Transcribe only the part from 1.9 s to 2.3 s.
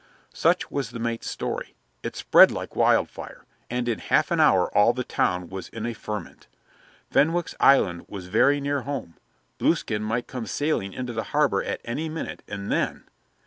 It